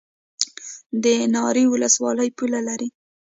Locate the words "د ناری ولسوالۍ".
1.03-2.29